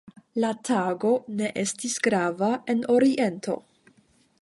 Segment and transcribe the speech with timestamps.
[0.43, 3.63] La tago ne estis grava en Oriento.